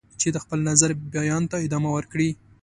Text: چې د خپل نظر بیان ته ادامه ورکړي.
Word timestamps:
چې 0.19 0.27
د 0.31 0.37
خپل 0.43 0.59
نظر 0.69 0.89
بیان 1.13 1.43
ته 1.51 1.55
ادامه 1.65 1.89
ورکړي. 1.93 2.29